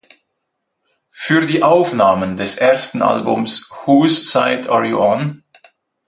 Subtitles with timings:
[1.11, 5.43] Für die Aufnahmen des ersten Albums "Whose Side Are You On?